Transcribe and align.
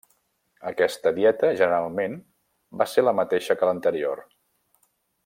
Aquesta 0.69 1.11
dieta 1.17 1.51
generalment 1.59 2.17
va 2.83 2.89
ser 2.95 3.07
la 3.07 3.15
mateixa 3.21 3.59
que 3.61 3.71
l'anterior. 3.71 4.29